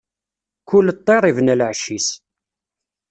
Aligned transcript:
Kull 0.69 0.87
ṭṭir 0.97 1.23
ibna 1.29 1.55
lεecc-is. 1.59 2.07